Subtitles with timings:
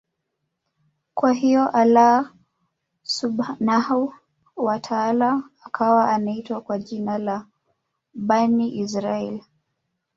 [1.13, 2.33] Kwa hiyo Allaah
[3.03, 4.13] Subhaanahu
[4.55, 7.45] wa Taala akawa Anawaita kwa jina la
[8.13, 9.43] Bani Israaiyl